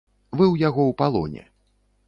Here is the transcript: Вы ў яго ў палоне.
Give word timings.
Вы 0.37 0.45
ў 0.45 0.55
яго 0.67 0.81
ў 0.89 0.93
палоне. 1.03 1.43